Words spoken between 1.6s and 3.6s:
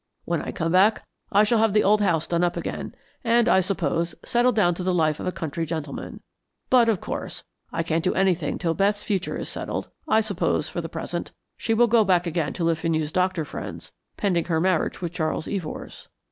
the old house done up again, and,